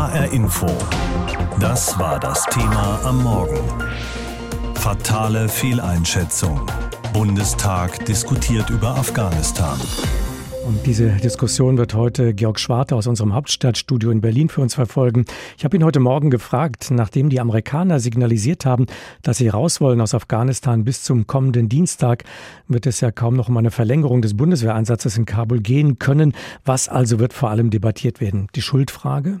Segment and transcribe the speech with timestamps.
[0.00, 0.66] HR Info.
[1.60, 3.58] Das war das Thema am Morgen.
[4.76, 6.62] Fatale Fehleinschätzung.
[7.12, 9.78] Bundestag diskutiert über Afghanistan.
[10.66, 15.26] Und diese Diskussion wird heute Georg Schwarte aus unserem Hauptstadtstudio in Berlin für uns verfolgen.
[15.58, 18.86] Ich habe ihn heute Morgen gefragt, nachdem die Amerikaner signalisiert haben,
[19.20, 22.24] dass sie raus wollen aus Afghanistan bis zum kommenden Dienstag,
[22.68, 26.32] wird es ja kaum noch um eine Verlängerung des Bundeswehreinsatzes in Kabul gehen können.
[26.64, 28.48] Was also wird vor allem debattiert werden?
[28.54, 29.40] Die Schuldfrage?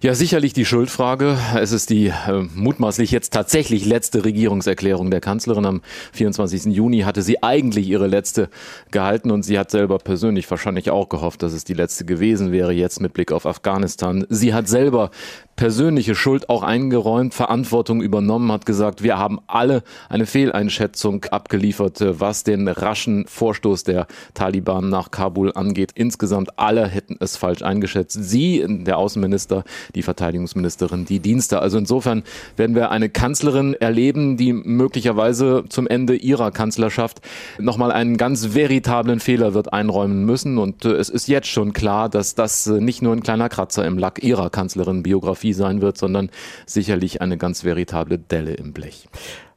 [0.00, 1.36] Ja, sicherlich die Schuldfrage.
[1.56, 5.66] Es ist die äh, mutmaßlich jetzt tatsächlich letzte Regierungserklärung der Kanzlerin.
[5.66, 6.66] Am 24.
[6.66, 8.48] Juni hatte sie eigentlich ihre letzte
[8.92, 12.72] gehalten und sie hat selber persönlich wahrscheinlich auch gehofft, dass es die letzte gewesen wäre,
[12.72, 14.24] jetzt mit Blick auf Afghanistan.
[14.28, 15.10] Sie hat selber
[15.58, 22.20] persönliche Schuld auch eingeräumt, Verantwortung übernommen, hat gesagt, wir haben alle eine Fehleinschätzung abgeliefert, äh,
[22.20, 25.90] was den raschen Vorstoß der Taliban nach Kabul angeht.
[25.96, 28.16] Insgesamt alle hätten es falsch eingeschätzt.
[28.22, 31.60] Sie, der Außenminister, die Verteidigungsministerin, die Dienste.
[31.60, 32.22] Also insofern
[32.56, 37.20] werden wir eine Kanzlerin erleben, die möglicherweise zum Ende ihrer Kanzlerschaft
[37.58, 40.58] nochmal einen ganz veritablen Fehler wird einräumen müssen.
[40.58, 43.84] Und äh, es ist jetzt schon klar, dass das äh, nicht nur ein kleiner Kratzer
[43.86, 46.30] im Lack ihrer Kanzlerin-Biografie sein wird, sondern
[46.66, 49.08] sicherlich eine ganz veritable Delle im Blech.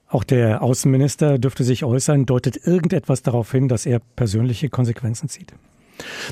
[0.08, 2.26] Auch der Außenminister dürfte sich äußern.
[2.26, 5.54] Deutet irgendetwas darauf hin, dass er persönliche Konsequenzen zieht?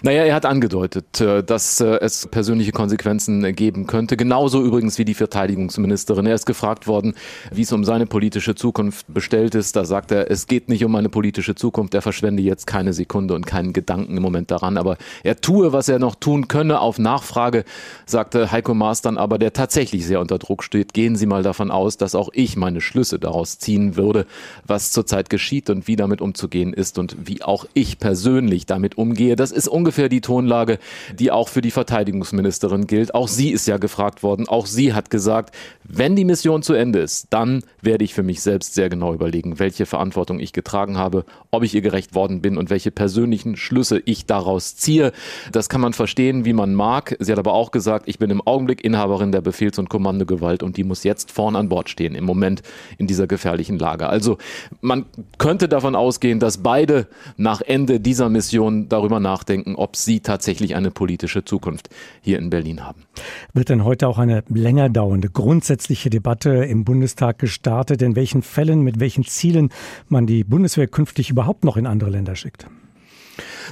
[0.02, 4.18] Naja, er hat angedeutet, äh, dass äh, es persönliche Konsequenzen geben könnte.
[4.18, 6.26] Genauso übrigens wie die Verteidigungsministerin.
[6.26, 7.14] Er ist gefragt worden,
[7.52, 9.76] wie es um seine politische Zukunft bestellt ist.
[9.76, 11.94] Da sagt er, es geht nicht um eine politische Zukunft.
[11.94, 14.78] Er verschwende jetzt keine Sekunde und keinen Gedanken im Moment daran.
[14.78, 16.80] Aber er tue, was er noch tun könne.
[16.80, 17.64] Auf Nachfrage
[18.06, 20.94] sagte Heiko Maas dann aber, der tatsächlich sehr unter Druck steht.
[20.94, 24.26] Gehen Sie mal davon aus, dass auch ich meine Schlüsse daraus ziehen würde,
[24.66, 29.36] was zurzeit geschieht und wie damit umzugehen ist und wie auch ich persönlich damit umgehe.
[29.36, 30.80] Das ist ungefähr die Tonlage,
[31.14, 33.14] die auch für die Verteidigungsministerin gilt.
[33.16, 34.48] Auch sie ist ja gefragt worden.
[34.48, 35.56] Auch sie hat gesagt,
[35.92, 39.58] wenn die Mission zu Ende ist, dann werde ich für mich selbst sehr genau überlegen,
[39.58, 44.00] welche Verantwortung ich getragen habe, ob ich ihr gerecht worden bin und welche persönlichen Schlüsse
[44.06, 45.12] ich daraus ziehe.
[45.52, 47.18] Das kann man verstehen, wie man mag.
[47.20, 50.78] Sie hat aber auch gesagt, ich bin im Augenblick Inhaberin der Befehls- und Kommandogewalt und
[50.78, 52.62] die muss jetzt vorn an Bord stehen, im Moment
[53.00, 54.10] in dieser gefährlichen Lage.
[54.10, 54.38] Also
[54.82, 55.06] man
[55.40, 60.92] könnte davon ausgehen, dass beide nach Ende dieser Mission darüber nachdenken, ob sie tatsächlich eine
[60.92, 61.90] politische Zukunft
[62.22, 63.06] hier in Berlin haben.
[63.54, 65.79] Wird denn heute auch eine länger dauernde grundsätzliche
[66.10, 69.70] Debatte im Bundestag gestartet, in welchen Fällen, mit welchen Zielen
[70.08, 72.68] man die Bundeswehr künftig überhaupt noch in andere Länder schickt?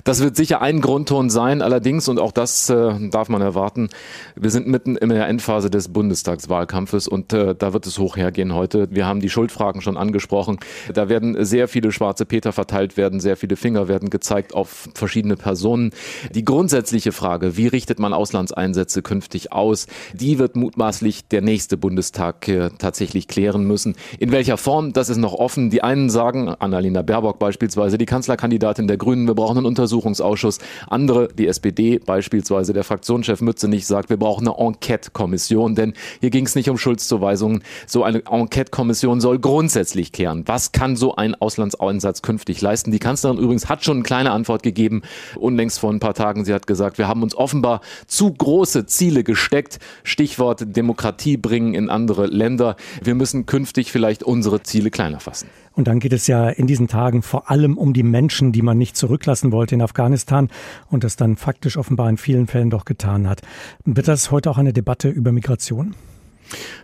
[0.04, 1.62] Das wird sicher ein Grundton sein.
[1.62, 3.90] Allerdings, und auch das äh, darf man erwarten,
[4.36, 8.54] wir sind mitten in der Endphase des Bundestagswahlkampfes und äh, da wird es hoch hergehen
[8.54, 8.88] heute.
[8.92, 10.58] Wir haben die Schuldfragen schon angesprochen.
[10.94, 15.36] Da werden sehr viele schwarze Peter verteilt werden, sehr viele Finger werden gezeigt auf verschiedene
[15.36, 15.92] Personen.
[16.34, 22.48] Die grundsätzliche Frage, wie richtet man Auslandseinsätze künftig aus, die wird mutmaßlich der nächste Bundestag
[22.48, 23.96] äh, tatsächlich klären müssen.
[24.20, 25.70] In welcher Form, das ist noch offen.
[25.70, 30.60] Die einen sagen, Annalena Baerbock beispielsweise, die Kanzlerkandidatin der Grünen, wir brauchen einen Untersuchungsausschuss.
[30.88, 36.46] Andere, die SPD beispielsweise, der Fraktionschef Mützenich sagt, wir brauchen eine Enquete-Kommission, denn hier ging
[36.46, 37.64] es nicht um Schuldzuweisungen.
[37.86, 42.92] So eine Enquete-Kommission soll grundsätzlich klären, was kann so ein Auslandseinsatz künftig leisten.
[42.92, 45.02] Die Kanzlerin übrigens hat schon eine kleine Antwort gegeben,
[45.36, 46.46] unlängst vor ein paar Tagen.
[46.46, 49.80] Sie hat gesagt, wir haben uns offenbar zu große Ziele gesteckt.
[50.04, 52.76] Stichwort Demokratie bringen in andere Länder.
[53.02, 55.50] Wir müssen künftig vielleicht unsere Ziele kleiner fassen.
[55.78, 58.80] Und dann geht es ja in diesen Tagen vor allem um die Menschen, die man
[58.80, 60.50] nicht zurücklassen wollte in Afghanistan
[60.90, 63.44] und das dann faktisch offenbar in vielen Fällen doch getan hat.
[63.86, 65.94] Wird das heute auch eine Debatte über Migration?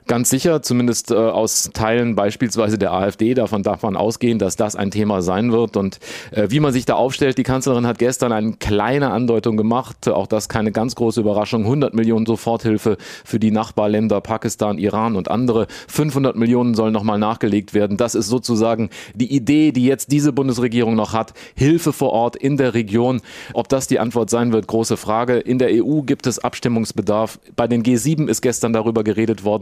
[0.06, 4.76] Ganz sicher, zumindest äh, aus Teilen beispielsweise der AfD, davon darf man ausgehen, dass das
[4.76, 5.78] ein Thema sein wird.
[5.78, 6.00] Und
[6.32, 10.28] äh, wie man sich da aufstellt, die Kanzlerin hat gestern eine kleine Andeutung gemacht, auch
[10.28, 15.68] das keine ganz große Überraschung, 100 Millionen Soforthilfe für die Nachbarländer Pakistan, Iran und andere,
[15.88, 17.96] 500 Millionen sollen nochmal nachgelegt werden.
[17.96, 22.58] Das ist sozusagen die Idee, die jetzt diese Bundesregierung noch hat, Hilfe vor Ort in
[22.58, 23.22] der Region.
[23.54, 25.38] Ob das die Antwort sein wird, große Frage.
[25.38, 27.40] In der EU gibt es Abstimmungsbedarf.
[27.56, 29.53] Bei den G7 ist gestern darüber geredet worden.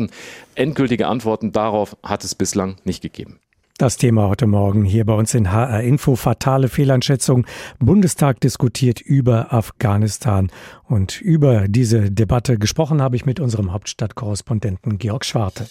[0.56, 3.40] Endgültige Antworten darauf hat es bislang nicht gegeben.
[3.82, 6.16] Das Thema heute Morgen hier bei uns in HR Info.
[6.16, 7.48] Fatale Fehleinschätzung.
[7.80, 10.52] Bundestag diskutiert über Afghanistan.
[10.88, 15.66] Und über diese Debatte gesprochen habe ich mit unserem Hauptstadtkorrespondenten Georg Schwarte.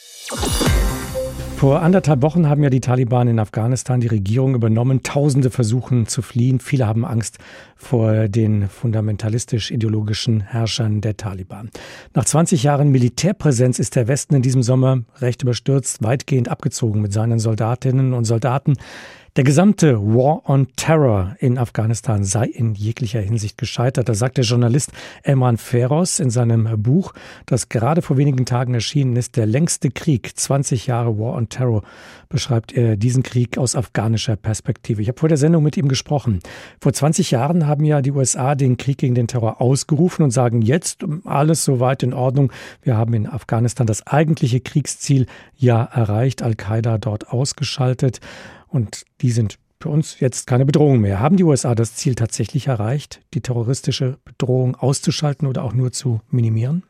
[1.60, 5.02] Vor anderthalb Wochen haben ja die Taliban in Afghanistan die Regierung übernommen.
[5.02, 6.58] Tausende versuchen zu fliehen.
[6.58, 7.36] Viele haben Angst
[7.76, 11.68] vor den fundamentalistisch-ideologischen Herrschern der Taliban.
[12.14, 17.12] Nach 20 Jahren Militärpräsenz ist der Westen in diesem Sommer recht überstürzt, weitgehend abgezogen mit
[17.12, 18.78] seinen Soldatinnen und Soldaten.
[19.36, 24.08] Der gesamte War on Terror in Afghanistan sei in jeglicher Hinsicht gescheitert.
[24.08, 24.90] Das sagt der Journalist
[25.22, 27.12] Emran Feroz in seinem Buch,
[27.46, 29.36] das gerade vor wenigen Tagen erschienen ist.
[29.36, 31.84] Der längste Krieg, 20 Jahre War on Terror,
[32.28, 35.00] beschreibt er diesen Krieg aus afghanischer Perspektive.
[35.00, 36.40] Ich habe vor der Sendung mit ihm gesprochen.
[36.80, 40.60] Vor 20 Jahren haben ja die USA den Krieg gegen den Terror ausgerufen und sagen
[40.60, 42.52] jetzt alles soweit in Ordnung.
[42.82, 45.26] Wir haben in Afghanistan das eigentliche Kriegsziel
[45.56, 48.18] ja erreicht, Al-Qaida dort ausgeschaltet.
[48.70, 51.20] Und die sind für uns jetzt keine Bedrohung mehr.
[51.20, 56.20] Haben die USA das Ziel tatsächlich erreicht, die terroristische Bedrohung auszuschalten oder auch nur zu
[56.30, 56.82] minimieren?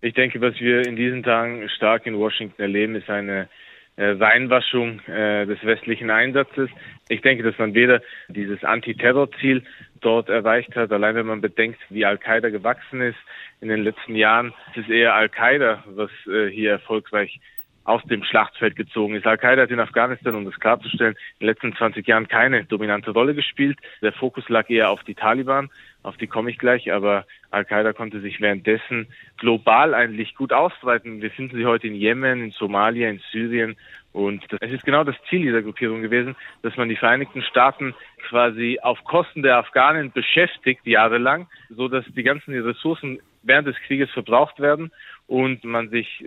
[0.00, 3.48] Ich denke, was wir in diesen Tagen stark in Washington erleben, ist eine
[3.96, 6.68] äh, Weinwaschung äh, des westlichen Einsatzes.
[7.08, 9.62] Ich denke, dass man weder dieses Antiterrorziel
[10.00, 13.18] dort erreicht hat, allein wenn man bedenkt, wie Al-Qaida gewachsen ist
[13.60, 14.52] in den letzten Jahren.
[14.72, 17.40] Es ist eher Al-Qaida, was äh, hier erfolgreich
[17.84, 19.26] aus dem Schlachtfeld gezogen ist.
[19.26, 23.34] Al-Qaida hat in Afghanistan, um das klarzustellen, in den letzten 20 Jahren keine dominante Rolle
[23.34, 23.78] gespielt.
[24.02, 25.70] Der Fokus lag eher auf die Taliban,
[26.02, 29.06] auf die komme ich gleich, aber Al-Qaida konnte sich währenddessen
[29.38, 31.22] global eigentlich gut ausbreiten.
[31.22, 33.76] Wir finden sie heute in Jemen, in Somalia, in Syrien
[34.14, 37.94] und es ist genau das Ziel dieser Gruppierung gewesen, dass man die Vereinigten Staaten
[38.28, 44.08] quasi auf Kosten der Afghanen beschäftigt, jahrelang, so dass die ganzen Ressourcen während des Krieges
[44.12, 44.92] verbraucht werden
[45.26, 46.24] und man sich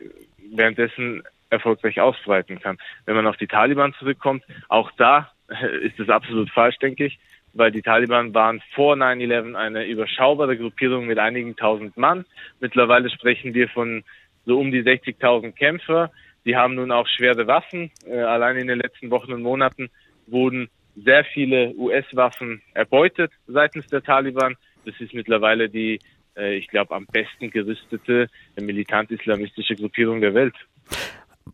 [0.52, 2.78] währenddessen erfolgreich ausbreiten kann.
[3.06, 5.32] Wenn man auf die Taliban zurückkommt, auch da
[5.82, 7.20] ist es absolut falsch, denke ich,
[7.54, 12.26] weil die Taliban waren vor 9-11 eine überschaubare Gruppierung mit einigen tausend Mann.
[12.60, 14.04] Mittlerweile sprechen wir von
[14.46, 16.12] so um die 60.000 Kämpfer.
[16.46, 17.92] Die haben nun auch schwere Waffen.
[18.06, 19.90] Äh, allein in den letzten Wochen und Monaten
[20.28, 24.56] wurden sehr viele US-Waffen erbeutet seitens der Taliban.
[24.86, 26.00] Das ist mittlerweile die,
[26.36, 28.30] äh, ich glaube, am besten gerüstete
[28.60, 30.56] militant-islamistische Gruppierung der Welt.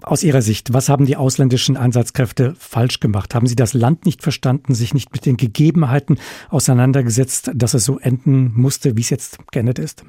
[0.01, 3.35] Aus Ihrer Sicht, was haben die ausländischen Einsatzkräfte falsch gemacht?
[3.35, 6.17] Haben sie das Land nicht verstanden, sich nicht mit den Gegebenheiten
[6.49, 10.05] auseinandergesetzt, dass es so enden musste, wie es jetzt geendet ist?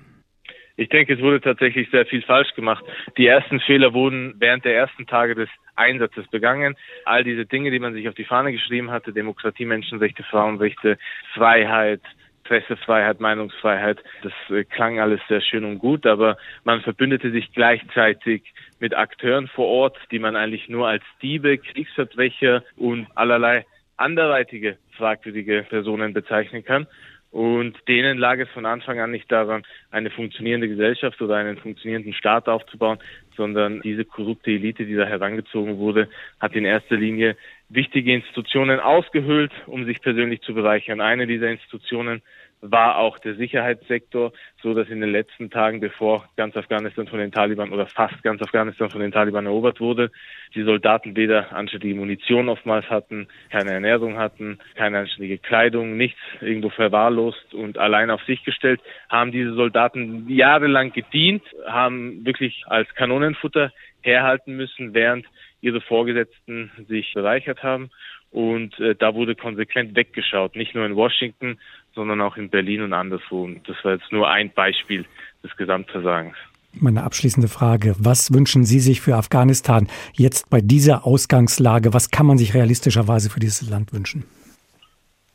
[0.76, 2.84] Ich denke, es wurde tatsächlich sehr viel falsch gemacht.
[3.16, 6.75] Die ersten Fehler wurden während der ersten Tage des Einsatzes begangen.
[7.04, 10.98] All diese Dinge, die man sich auf die Fahne geschrieben hatte, Demokratie, Menschenrechte, Frauenrechte,
[11.32, 12.00] Freiheit,
[12.44, 18.55] Pressefreiheit, Meinungsfreiheit, das äh, klang alles sehr schön und gut, aber man verbündete sich gleichzeitig
[18.79, 23.64] mit Akteuren vor Ort, die man eigentlich nur als Diebe, Kriegsverbrecher und allerlei
[23.96, 26.87] anderweitige fragwürdige Personen bezeichnen kann.
[27.34, 32.12] Und denen lag es von Anfang an nicht daran, eine funktionierende Gesellschaft oder einen funktionierenden
[32.12, 32.98] Staat aufzubauen,
[33.36, 36.08] sondern diese korrupte Elite, die da herangezogen wurde,
[36.38, 37.36] hat in erster Linie
[37.69, 41.00] wichtige Institutionen ausgehöhlt, um sich persönlich zu bereichern.
[41.00, 42.22] Eine dieser Institutionen
[42.70, 44.32] war auch der Sicherheitssektor,
[44.62, 48.40] so dass in den letzten Tagen, bevor ganz Afghanistan von den Taliban oder fast ganz
[48.40, 50.11] Afghanistan von den Taliban erobert wurde,
[50.55, 56.70] die Soldaten weder anständige Munition oftmals hatten, keine Ernährung hatten, keine anständige Kleidung, nichts irgendwo
[56.70, 58.81] verwahrlost und allein auf sich gestellt,
[59.11, 65.26] haben diese Soldaten jahrelang gedient, haben wirklich als Kanonenfutter herhalten müssen, während
[65.61, 67.90] ihre Vorgesetzten sich bereichert haben.
[68.31, 71.61] Und äh, da wurde konsequent weggeschaut, nicht nur in Washington,
[71.94, 73.44] sondern auch in Berlin und anderswo.
[73.44, 75.05] Und das war jetzt nur ein Beispiel
[75.43, 76.37] des Gesamtversagens.
[76.81, 77.94] Meine abschließende Frage.
[77.99, 81.94] Was wünschen Sie sich für Afghanistan jetzt bei dieser Ausgangslage?
[81.94, 84.25] Was kann man sich realistischerweise für dieses Land wünschen?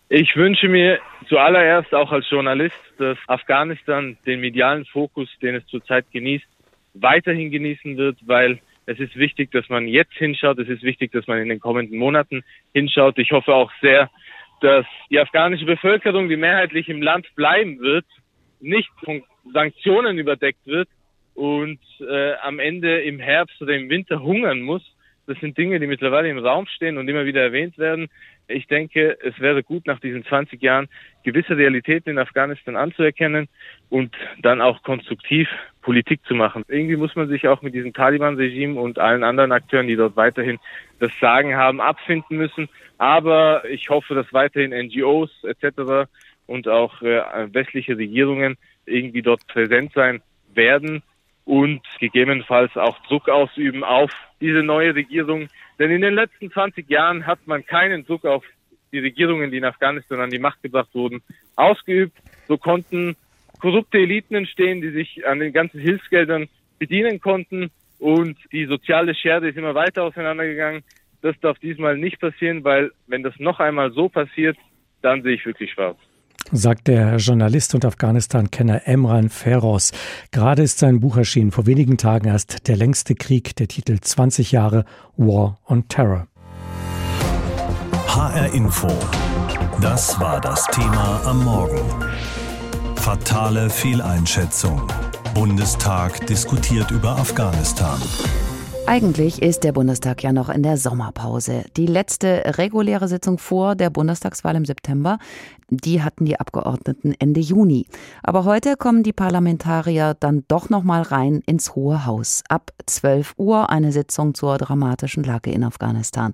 [0.10, 6.12] Ich wünsche mir zuallererst auch als Journalist, dass Afghanistan den medialen Fokus, den es zurzeit
[6.12, 6.48] genießt,
[6.96, 10.58] weiterhin genießen wird, weil es ist wichtig, dass man jetzt hinschaut.
[10.58, 12.44] Es ist wichtig, dass man in den kommenden Monaten
[12.74, 13.20] hinschaut.
[13.20, 14.10] Ich hoffe auch sehr,
[14.62, 18.06] dass die afghanische Bevölkerung, die mehrheitlich im Land bleiben wird,
[18.60, 19.24] nicht von
[19.54, 20.90] Sanktionen überdeckt wird
[21.34, 24.84] und äh, am Ende im Herbst oder im Winter hungern muss.
[25.30, 28.10] Das sind Dinge, die mittlerweile im Raum stehen und immer wieder erwähnt werden.
[28.48, 30.88] Ich denke, es wäre gut, nach diesen 20 Jahren
[31.24, 33.48] gewisse Realitäten in Afghanistan anzuerkennen
[33.90, 35.48] und dann auch konstruktiv
[35.84, 36.64] Politik zu machen.
[36.68, 40.58] Irgendwie muss man sich auch mit diesem Taliban-Regime und allen anderen Akteuren, die dort weiterhin
[40.98, 42.68] das Sagen haben, abfinden müssen.
[42.98, 46.10] Aber ich hoffe, dass weiterhin NGOs etc.
[46.48, 47.22] und auch äh,
[47.54, 48.58] westliche Regierungen
[48.88, 50.24] irgendwie dort präsent sein
[50.56, 51.04] werden
[51.50, 57.26] und gegebenenfalls auch Druck ausüben auf diese neue Regierung, denn in den letzten 20 Jahren
[57.26, 58.46] hat man keinen Druck auf
[58.92, 61.24] die Regierungen, die in Afghanistan an die Macht gebracht wurden,
[61.56, 62.16] ausgeübt.
[62.48, 63.16] So konnten
[63.60, 69.50] korrupte Eliten entstehen, die sich an den ganzen Hilfsgeldern bedienen konnten und die soziale Schere
[69.50, 70.84] ist immer weiter auseinandergegangen.
[71.24, 74.58] Das darf diesmal nicht passieren, weil wenn das noch einmal so passiert,
[75.02, 75.98] dann sehe ich wirklich schwarz
[76.52, 79.92] sagt der Journalist und Afghanistan-Kenner Emran Feroz.
[80.32, 84.52] Gerade ist sein Buch erschienen, vor wenigen Tagen erst Der längste Krieg, der Titel 20
[84.52, 84.86] Jahre
[85.18, 86.28] War on Terror.
[88.08, 88.90] HR Info.
[89.82, 91.82] Das war das Thema am Morgen.
[92.96, 94.82] Fatale Fehleinschätzung.
[95.34, 98.00] Bundestag diskutiert über Afghanistan.
[98.88, 101.64] Eigentlich ist der Bundestag ja noch in der Sommerpause.
[101.78, 105.20] Die letzte reguläre Sitzung vor der Bundestagswahl im September,
[105.70, 107.86] die hatten die Abgeordneten Ende Juni.
[108.24, 112.44] Aber heute kommen die Parlamentarier dann doch noch mal rein ins Hohe Haus.
[112.50, 116.34] Ab 12 Uhr eine Sitzung zur dramatischen Lage in Afghanistan.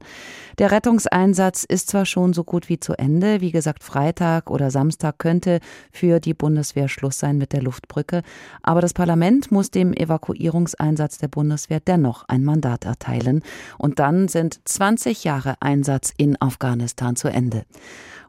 [0.58, 3.42] Der Rettungseinsatz ist zwar schon so gut wie zu Ende.
[3.42, 5.60] Wie gesagt, Freitag oder Samstag könnte
[5.92, 8.22] für die Bundeswehr Schluss sein mit der Luftbrücke.
[8.64, 13.44] Aber das Parlament muss dem Evakuierungseinsatz der Bundeswehr dennoch ein Mandat erteilen.
[13.78, 17.66] Und dann sind 20 Jahre Einsatz in Afghanistan zu Ende.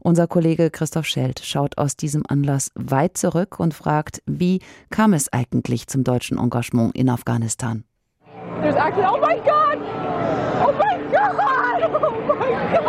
[0.06, 5.32] Unser Kollege Christoph Schelt schaut aus diesem Anlass weit zurück und fragt, wie kam es
[5.32, 7.82] eigentlich zum deutschen Engagement in Afghanistan?
[8.62, 9.78] There's actually, oh my God!
[10.64, 11.26] Oh my God!
[12.28, 12.86] Oh my God!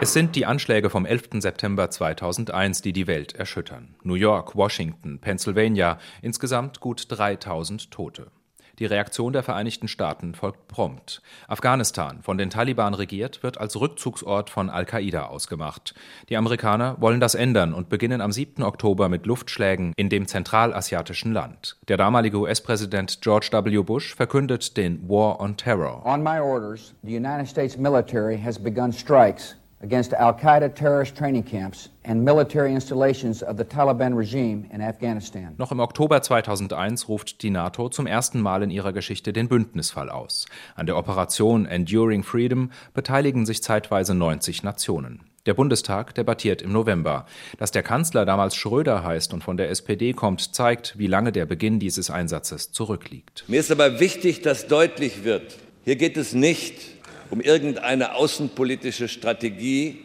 [0.00, 1.28] Es sind die Anschläge vom 11.
[1.34, 3.94] September 2001, die die Welt erschüttern.
[4.02, 8.32] New York, Washington, Pennsylvania, insgesamt gut 3000 Tote.
[8.80, 11.20] Die Reaktion der Vereinigten Staaten folgt prompt.
[11.48, 15.94] Afghanistan, von den Taliban regiert, wird als Rückzugsort von Al-Qaida ausgemacht.
[16.30, 18.62] Die Amerikaner wollen das ändern und beginnen am 7.
[18.62, 21.76] Oktober mit Luftschlägen in dem zentralasiatischen Land.
[21.88, 23.82] Der damalige US-Präsident George W.
[23.82, 26.06] Bush verkündet den War on Terror.
[26.06, 31.44] On my orders, the United States military has begun strikes against Al Qaeda terrorist training
[31.44, 35.54] camps and military installations of the Taliban regime in Afghanistan.
[35.58, 40.10] Noch im Oktober 2001 ruft die NATO zum ersten Mal in ihrer Geschichte den Bündnisfall
[40.10, 40.46] aus.
[40.76, 45.20] An der Operation Enduring Freedom beteiligen sich zeitweise 90 Nationen.
[45.46, 47.24] Der Bundestag debattiert im November.
[47.58, 51.46] Dass der Kanzler damals Schröder heißt und von der SPD kommt, zeigt, wie lange der
[51.46, 53.44] Beginn dieses Einsatzes zurückliegt.
[53.48, 56.99] Mir ist aber wichtig, dass deutlich wird, hier geht es nicht
[57.30, 60.00] um irgendeine außenpolitische Strategie.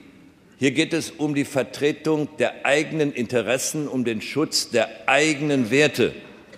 [0.58, 6.14] Hier geht es um die Vertretung der eigenen Interessen, um den Schutz der eigenen Werte,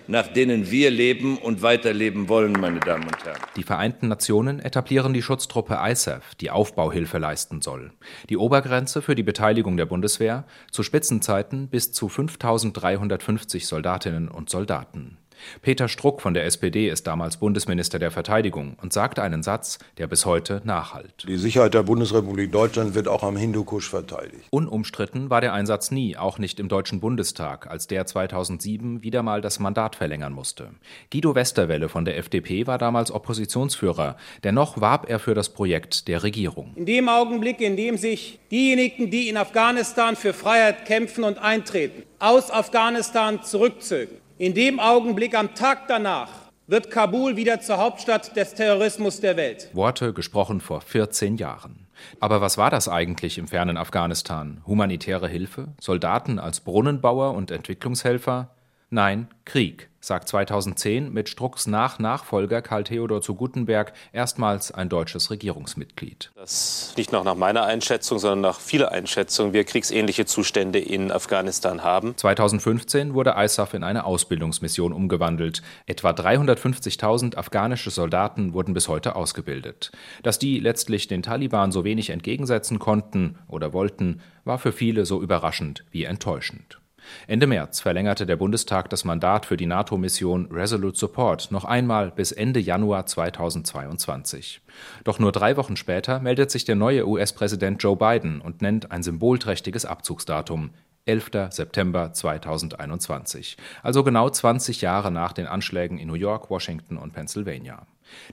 [0.06, 3.40] nach denen wir leben und weiterleben wollen, meine Damen und Herren.
[3.56, 7.92] Die Vereinten Nationen etablieren die Schutztruppe ISAF, die Aufbauhilfe leisten soll.
[8.28, 15.18] Die Obergrenze für die Beteiligung der Bundeswehr zu Spitzenzeiten bis zu 5350 Soldatinnen und Soldaten.
[15.62, 20.06] Peter Struck von der SPD ist damals Bundesminister der Verteidigung und sagte einen Satz, der
[20.06, 21.24] bis heute nachhalt.
[21.26, 24.46] Die Sicherheit der Bundesrepublik Deutschland wird auch am Hindukusch verteidigt.
[24.50, 29.40] Unumstritten war der Einsatz nie, auch nicht im Deutschen Bundestag, als der 2007 wieder mal
[29.40, 30.70] das Mandat verlängern musste.
[31.12, 34.16] Guido Westerwelle von der FDP war damals Oppositionsführer.
[34.44, 36.72] Dennoch warb er für das Projekt der Regierung.
[36.76, 42.02] In dem Augenblick, in dem sich diejenigen, die in Afghanistan für Freiheit kämpfen und eintreten,
[42.18, 46.28] aus Afghanistan zurückzögen, in dem Augenblick am Tag danach
[46.68, 49.68] wird Kabul wieder zur Hauptstadt des Terrorismus der Welt.
[49.72, 51.86] Worte gesprochen vor 14 Jahren.
[52.20, 54.62] Aber was war das eigentlich im fernen Afghanistan?
[54.66, 55.68] Humanitäre Hilfe?
[55.80, 58.50] Soldaten als Brunnenbauer und Entwicklungshelfer?
[58.90, 66.30] Nein, Krieg sagt 2010 mit Strucks Nach-Nachfolger Karl Theodor zu Gutenberg erstmals ein deutsches Regierungsmitglied.
[66.36, 71.82] Das nicht nur nach meiner Einschätzung, sondern nach vieler Einschätzung wir kriegsähnliche Zustände in Afghanistan
[71.84, 72.16] haben.
[72.16, 75.60] 2015 wurde ISAF in eine Ausbildungsmission umgewandelt.
[75.84, 79.92] Etwa 350.000 afghanische Soldaten wurden bis heute ausgebildet.
[80.22, 85.20] Dass die letztlich den Taliban so wenig entgegensetzen konnten oder wollten, war für viele so
[85.20, 86.80] überraschend wie enttäuschend.
[87.26, 92.32] Ende März verlängerte der Bundestag das Mandat für die NATO-Mission Resolute Support noch einmal bis
[92.32, 94.60] Ende Januar 2022.
[95.04, 99.02] Doch nur drei Wochen später meldet sich der neue US-Präsident Joe Biden und nennt ein
[99.02, 100.70] symbolträchtiges Abzugsdatum
[101.08, 101.30] 11.
[101.50, 107.86] September 2021, also genau 20 Jahre nach den Anschlägen in New York, Washington und Pennsylvania.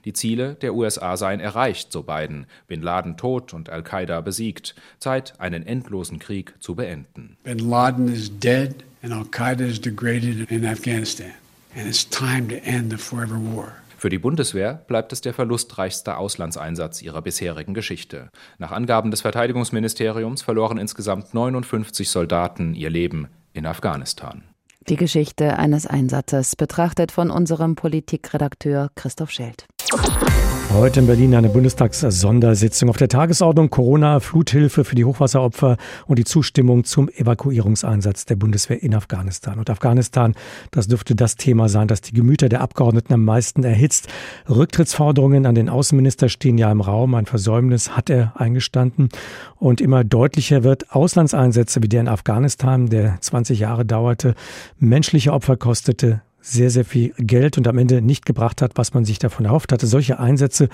[0.04, 5.38] Die Ziele der USA seien erreicht, so Biden, Bin Laden tot und Al-Qaida besiegt, Zeit,
[5.40, 7.36] einen endlosen Krieg zu beenden.
[7.44, 11.32] Bin Laden is dead and Al-Qaida is degraded in Afghanistan.
[11.76, 13.72] And it's time to end the forever war.
[13.98, 18.30] Für die Bundeswehr bleibt es der verlustreichste Auslandseinsatz ihrer bisherigen Geschichte.
[18.58, 24.44] Nach Angaben des Verteidigungsministeriums verloren insgesamt 59 Soldaten ihr Leben in Afghanistan.
[24.88, 29.66] Die Geschichte eines Einsatzes betrachtet von unserem Politikredakteur Christoph Schelt.
[30.72, 36.84] Heute in Berlin eine Bundestags-Sondersitzung auf der Tagesordnung Corona-Fluthilfe für die Hochwasseropfer und die Zustimmung
[36.84, 39.58] zum Evakuierungseinsatz der Bundeswehr in Afghanistan.
[39.58, 40.34] Und Afghanistan,
[40.72, 44.08] das dürfte das Thema sein, das die Gemüter der Abgeordneten am meisten erhitzt.
[44.50, 47.14] Rücktrittsforderungen an den Außenminister stehen ja im Raum.
[47.14, 49.08] Ein Versäumnis hat er eingestanden.
[49.56, 54.34] Und immer deutlicher wird, Auslandseinsätze wie der in Afghanistan, der 20 Jahre dauerte,
[54.78, 59.04] menschliche Opfer kostete, sehr, sehr viel Geld und am Ende nicht gebracht hat, was man
[59.04, 59.86] sich davon erhofft hatte.
[59.86, 60.68] Solche Einsätze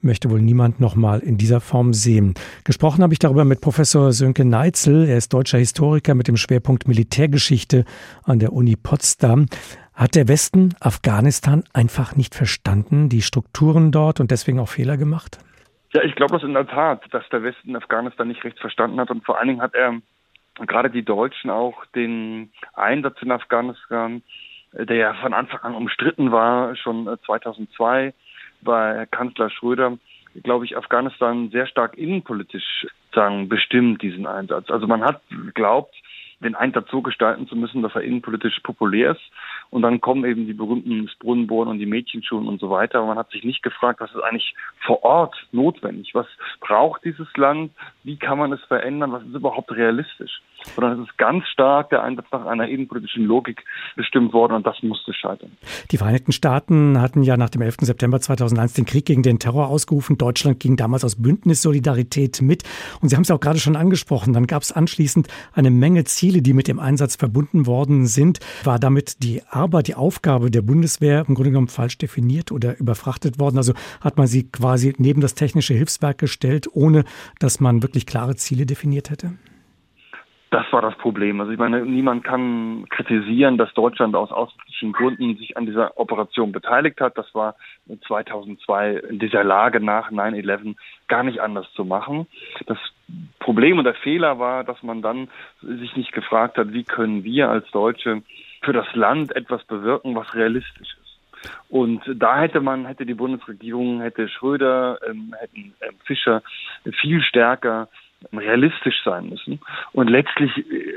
[0.00, 2.34] möchte wohl niemand nochmal in dieser Form sehen.
[2.64, 5.06] Gesprochen habe ich darüber mit Professor Sönke Neitzel.
[5.06, 7.84] Er ist deutscher Historiker mit dem Schwerpunkt Militärgeschichte
[8.24, 9.46] an der Uni Potsdam.
[9.92, 15.38] Hat der Westen Afghanistan einfach nicht verstanden, die Strukturen dort und deswegen auch Fehler gemacht?
[15.92, 19.10] Ja, ich glaube das in der Tat, dass der Westen Afghanistan nicht recht verstanden hat
[19.10, 20.00] und vor allen Dingen hat er
[20.66, 24.22] gerade die Deutschen auch den Einsatz in Afghanistan,
[24.72, 28.12] der ja von Anfang an umstritten war, schon 2002 äh,
[28.60, 29.98] bei Kanzler Schröder,
[30.42, 34.70] glaube ich, Afghanistan sehr stark innenpolitisch sagen, bestimmt, diesen Einsatz.
[34.70, 35.94] Also man hat geglaubt,
[36.40, 39.30] den Einsatz so gestalten zu müssen, dass er innenpolitisch populär ist.
[39.70, 42.98] Und dann kommen eben die berühmten Brunnenbohren und die Mädchenschuhen und so weiter.
[42.98, 44.54] Aber man hat sich nicht gefragt, was ist eigentlich
[44.86, 46.14] vor Ort notwendig?
[46.14, 46.26] Was
[46.60, 47.72] braucht dieses Land?
[48.04, 49.12] Wie kann man es verändern?
[49.12, 50.40] Was ist überhaupt realistisch?
[50.74, 53.64] Sondern es ist ganz stark der Einsatz nach einer innenpolitischen Logik
[53.96, 55.52] bestimmt worden und das musste scheitern.
[55.90, 57.76] Die Vereinigten Staaten hatten ja nach dem 11.
[57.80, 60.18] September 2001 den Krieg gegen den Terror ausgerufen.
[60.18, 62.64] Deutschland ging damals aus Bündnissolidarität mit.
[63.00, 64.32] Und Sie haben es auch gerade schon angesprochen.
[64.32, 68.40] Dann gab es anschließend eine Menge Ziele, die mit dem Einsatz verbunden worden sind.
[68.64, 73.38] War damit die Arbeit, die Aufgabe der Bundeswehr im Grunde genommen falsch definiert oder überfrachtet
[73.38, 73.58] worden?
[73.58, 77.04] Also hat man sie quasi neben das technische Hilfswerk gestellt, ohne
[77.38, 79.32] dass man wirklich klare Ziele definiert hätte?
[80.50, 81.40] Das war das Problem.
[81.40, 86.52] Also ich meine, niemand kann kritisieren, dass Deutschland aus außenpolitischen Gründen sich an dieser Operation
[86.52, 87.18] beteiligt hat.
[87.18, 87.54] Das war
[88.06, 90.74] 2002 in dieser Lage nach 9-11
[91.06, 92.26] gar nicht anders zu machen.
[92.66, 92.78] Das
[93.40, 95.28] Problem und der Fehler war, dass man dann
[95.60, 98.22] sich nicht gefragt hat, wie können wir als Deutsche
[98.62, 101.52] für das Land etwas bewirken, was realistisch ist.
[101.68, 106.42] Und da hätte man, hätte die Bundesregierung, hätte Schröder, ähm, hätten ähm, Fischer
[107.00, 107.88] viel stärker
[108.32, 109.60] realistisch sein müssen.
[109.92, 110.50] Und letztlich,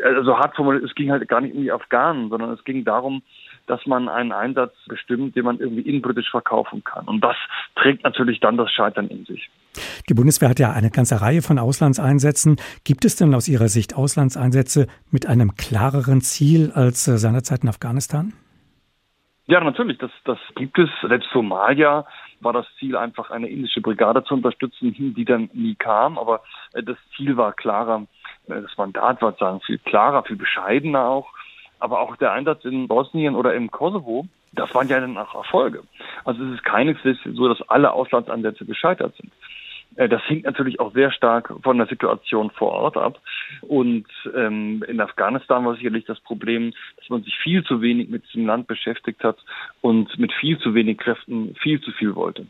[0.03, 3.21] also hart formuliert, es ging halt gar nicht um die Afghanen, sondern es ging darum,
[3.67, 7.05] dass man einen Einsatz bestimmt, den man irgendwie innenpolitisch verkaufen kann.
[7.05, 7.35] Und das
[7.75, 9.49] trägt natürlich dann das Scheitern in sich.
[10.09, 12.57] Die Bundeswehr hat ja eine ganze Reihe von Auslandseinsätzen.
[12.83, 17.69] Gibt es denn aus Ihrer Sicht Auslandseinsätze mit einem klareren Ziel als äh, seinerzeit in
[17.69, 18.33] Afghanistan?
[19.45, 20.89] Ja, natürlich, das, das gibt es.
[21.01, 22.05] Selbst Somalia
[22.41, 26.17] war das Ziel, einfach eine indische Brigade zu unterstützen, die dann nie kam.
[26.17, 26.41] Aber
[26.73, 28.07] äh, das Ziel war klarer,
[28.47, 31.29] äh, das Mandat war sagen viel klarer, viel bescheidener auch.
[31.79, 35.83] Aber auch der Einsatz in Bosnien oder im Kosovo, das waren ja dann auch Erfolge.
[36.25, 39.31] Also es ist keineswegs so, dass alle Auslandsansätze gescheitert sind.
[39.95, 43.19] Äh, das hängt natürlich auch sehr stark von der Situation vor Ort ab.
[43.61, 48.25] Und ähm, in Afghanistan war sicherlich das Problem, dass man sich viel zu wenig mit
[48.27, 49.37] diesem Land beschäftigt hat
[49.81, 52.45] und mit viel zu wenig Kräften viel zu viel wollte.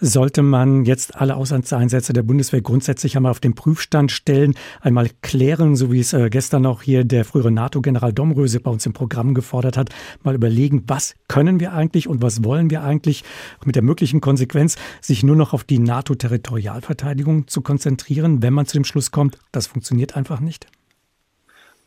[0.00, 5.76] Sollte man jetzt alle Auslandseinsätze der Bundeswehr grundsätzlich einmal auf den Prüfstand stellen, einmal klären,
[5.76, 9.34] so wie es äh, gestern noch hier der frühere NATO-General Domröse bei uns im Programm
[9.34, 9.90] gefordert hat,
[10.22, 13.24] mal überlegen, was können wir eigentlich und was wollen wir eigentlich
[13.64, 18.76] mit der möglichen Konsequenz, sich nur noch auf die NATO-Territorialverteidigung zu konzentrieren, wenn man zu
[18.76, 20.66] dem Schluss kommt, das funktioniert einfach nicht?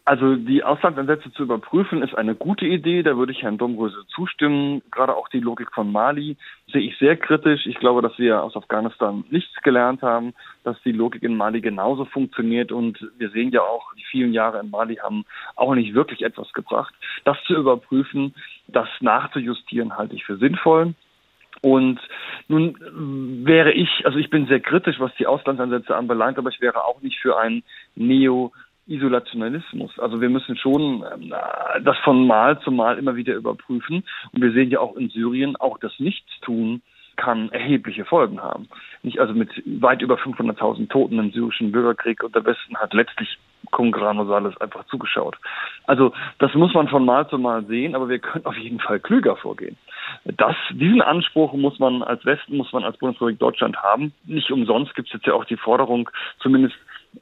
[0.08, 4.82] Also die Auslandsansätze zu überprüfen ist eine gute Idee, da würde ich Herrn Domröse zustimmen.
[4.90, 6.38] Gerade auch die Logik von Mali
[6.72, 7.66] sehe ich sehr kritisch.
[7.66, 12.06] Ich glaube, dass wir aus Afghanistan nichts gelernt haben, dass die Logik in Mali genauso
[12.06, 15.26] funktioniert und wir sehen ja auch, die vielen Jahre in Mali haben
[15.58, 16.96] auch nicht wirklich etwas gebracht.
[17.26, 18.34] Das zu überprüfen,
[18.70, 20.94] das nachzujustieren, halte ich für sinnvoll.
[21.62, 22.00] Und
[22.48, 22.78] nun
[23.46, 27.02] wäre ich, also ich bin sehr kritisch, was die Auslandsansätze anbelangt, aber ich wäre auch
[27.02, 27.64] nicht für ein
[27.96, 28.54] Neo
[28.88, 30.00] Isolationalismus.
[30.00, 34.04] Also wir müssen schon äh, das von Mal zu Mal immer wieder überprüfen.
[34.32, 36.82] Und wir sehen ja auch in Syrien, auch das Nichtstun
[37.18, 38.70] kann erhebliche Folgen haben.
[39.02, 43.38] Nicht also mit weit über 500.000 Toten im syrischen Bürgerkrieg und der Westen hat letztlich
[43.72, 45.36] Congrano Sales einfach zugeschaut.
[45.86, 49.00] Also das muss man von Mal zu Mal sehen, aber wir können auf jeden Fall
[49.00, 49.78] klüger vorgehen.
[50.24, 54.14] Das, diesen Anspruch muss man als Westen, muss man als Bundesrepublik Deutschland haben.
[54.26, 56.76] Nicht umsonst gibt es jetzt ja auch die Forderung, zumindest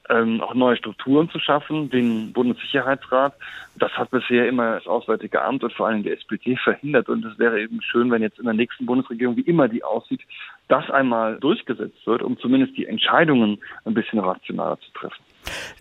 [0.10, 3.34] ähm, auch neue Strukturen zu schaffen, den Bundessicherheitsrat.
[3.78, 7.10] Das hat bisher immer das Auswärtige Amt und vor allem die SPD verhindert.
[7.10, 10.22] Und es wäre eben schön, wenn jetzt in der nächsten Bundesregierung, wie immer die aussieht,
[10.68, 15.22] das einmal durchgesetzt wird, um zumindest die Entscheidungen ein bisschen rationaler zu treffen.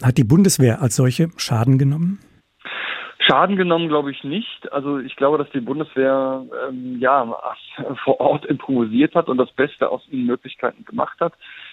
[0.03, 2.19] Hat die Bundeswehr als solche Schaden genommen?
[3.27, 4.71] Schaden genommen glaube ich nicht.
[4.73, 7.37] Also ich glaube, dass die Bundeswehr ähm, ja
[8.05, 11.33] vor Ort improvisiert hat und das Beste aus ihren Möglichkeiten gemacht hat.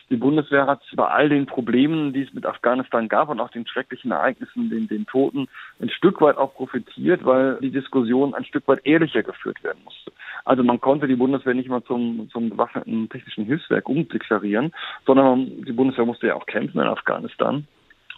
[0.10, 3.68] Die Bundeswehr hat bei all den Problemen, die es mit Afghanistan gab und auch den
[3.68, 5.48] schrecklichen Ereignissen, den, den Toten,
[5.82, 10.12] ein Stück weit auch profitiert, weil die Diskussion ein Stück weit ehrlicher geführt werden musste.
[10.46, 14.74] Also man konnte die Bundeswehr nicht mal zum, zum bewaffneten technischen Hilfswerk umdeklarieren,
[15.06, 17.68] sondern die Bundeswehr musste ja auch kämpfen in Afghanistan.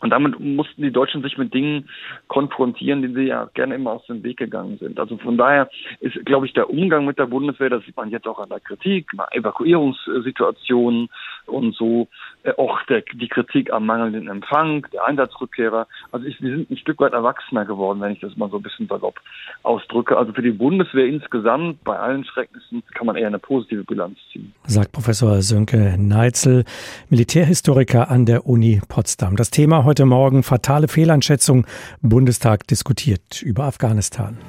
[0.03, 1.89] Und damit mussten die Deutschen sich mit Dingen
[2.27, 4.99] konfrontieren, die sie ja gerne immer aus dem Weg gegangen sind.
[4.99, 5.69] Also von daher
[6.01, 8.59] ist, glaube ich, der Umgang mit der Bundeswehr, das sieht man jetzt auch an der
[8.59, 11.07] Kritik, Evakuierungssituationen
[11.45, 12.09] und so,
[12.43, 15.87] äh, auch der, die Kritik am mangelnden Empfang, der Einsatzrückkehrer.
[16.11, 18.63] Also ich, wir sind ein Stück weit erwachsener geworden, wenn ich das mal so ein
[18.63, 19.21] bisschen salopp
[19.63, 20.17] ausdrücke.
[20.17, 24.53] Also für die Bundeswehr insgesamt, bei allen Schrecknissen, kann man eher eine positive Bilanz ziehen.
[24.65, 26.65] Sagt Professor Sönke Neitzel,
[27.09, 29.37] Militärhistoriker an der Uni Potsdam.
[29.37, 31.67] Das Thema heute Morgen fatale Fehleinschätzung.
[32.01, 34.39] Bundestag diskutiert über Afghanistan.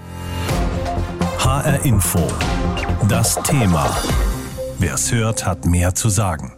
[1.39, 2.27] HR Info.
[3.11, 3.95] Das Thema.
[4.79, 6.55] Wer es hört, hat mehr zu sagen.